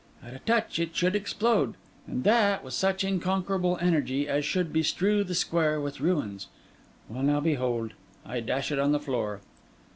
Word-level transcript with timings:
'At 0.23 0.33
a 0.33 0.39
touch 0.39 0.79
it 0.79 0.95
should 0.95 1.15
explode, 1.15 1.75
and 2.07 2.23
that 2.23 2.63
with 2.63 2.73
such 2.73 3.03
unconquerable 3.03 3.77
energy 3.79 4.27
as 4.27 4.43
should 4.43 4.73
bestrew 4.73 5.23
the 5.23 5.35
square 5.35 5.79
with 5.79 6.01
ruins. 6.01 6.47
Well 7.07 7.21
now, 7.21 7.39
behold! 7.39 7.93
I 8.25 8.39
dash 8.39 8.71
it 8.71 8.79
on 8.79 8.93
the 8.93 8.99
floor. 8.99 9.41